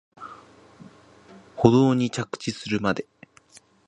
[1.55, 3.05] 舗道に着地するまで